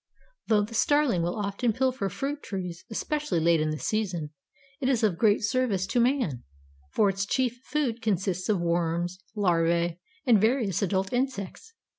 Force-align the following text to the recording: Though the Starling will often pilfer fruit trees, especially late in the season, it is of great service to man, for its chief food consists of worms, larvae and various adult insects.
Though 0.47 0.63
the 0.63 0.73
Starling 0.73 1.21
will 1.21 1.35
often 1.35 1.73
pilfer 1.73 2.09
fruit 2.09 2.41
trees, 2.41 2.85
especially 2.89 3.39
late 3.39 3.61
in 3.61 3.69
the 3.69 3.77
season, 3.77 4.31
it 4.79 4.89
is 4.89 5.03
of 5.03 5.15
great 5.15 5.43
service 5.43 5.85
to 5.85 5.99
man, 5.99 6.41
for 6.89 7.07
its 7.07 7.23
chief 7.23 7.59
food 7.65 8.01
consists 8.01 8.49
of 8.49 8.59
worms, 8.59 9.19
larvae 9.35 9.99
and 10.25 10.41
various 10.41 10.81
adult 10.81 11.13
insects. 11.13 11.75